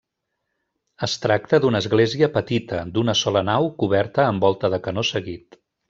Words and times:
Es 1.07 1.13
tracta 1.25 1.59
d'una 1.65 1.81
església 1.85 2.31
petita, 2.39 2.79
d'una 2.97 3.15
sola 3.23 3.45
nau 3.53 3.71
coberta 3.85 4.27
amb 4.33 4.49
volta 4.49 4.77
de 4.77 4.85
canó 4.89 5.07
seguit. 5.15 5.61